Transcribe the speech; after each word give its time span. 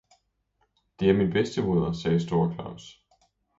"Det 0.99 1.09
er 1.09 1.13
min 1.13 1.31
bedstemoder!" 1.33 1.91
sagde 1.91 2.19
store 2.27 2.53
Claus. 2.53 3.05